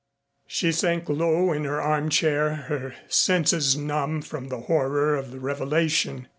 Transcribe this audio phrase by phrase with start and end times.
[0.47, 6.27] She sank low in her armchair, her senses numb from the horror of the revelation.